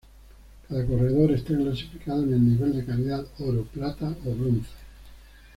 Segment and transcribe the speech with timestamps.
[0.67, 4.71] Cada corredor está clasificado en el nivel de calidad Oro, Plata o Bronce.